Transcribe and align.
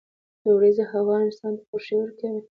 •د 0.43 0.45
ورځې 0.57 0.83
هوا 0.93 1.15
انسان 1.25 1.53
ته 1.57 1.63
خوښي 1.69 1.95
ورکوي. 1.97 2.41